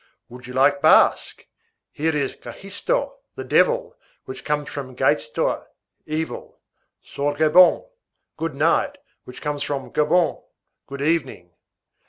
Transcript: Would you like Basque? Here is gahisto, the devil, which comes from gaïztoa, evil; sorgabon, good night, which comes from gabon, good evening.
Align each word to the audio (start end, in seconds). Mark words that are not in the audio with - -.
Would 0.29 0.47
you 0.47 0.53
like 0.55 0.81
Basque? 0.81 1.45
Here 1.91 2.15
is 2.15 2.33
gahisto, 2.33 3.17
the 3.35 3.43
devil, 3.43 3.95
which 4.25 4.43
comes 4.43 4.67
from 4.67 4.95
gaïztoa, 4.95 5.67
evil; 6.07 6.59
sorgabon, 7.05 7.87
good 8.35 8.55
night, 8.55 8.97
which 9.25 9.43
comes 9.43 9.61
from 9.61 9.91
gabon, 9.91 10.41
good 10.87 11.03
evening. 11.03 11.51